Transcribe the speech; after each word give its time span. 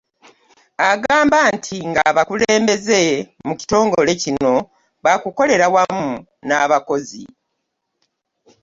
Agamba 0.91 1.39
nti 1.55 1.77
ng'abakulembeze 1.89 3.01
mu 3.47 3.53
kitongole 3.59 4.11
kino 4.23 4.53
ba 5.03 5.13
kukolera 5.23 5.65
wamu 5.75 6.09
n'abakozi 6.47 7.23